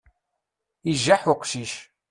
[0.91, 1.73] Ijaḥ uqcic.